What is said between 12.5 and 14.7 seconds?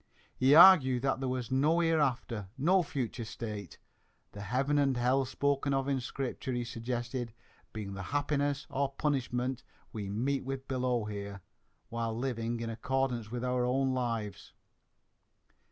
in accordance with our own lives."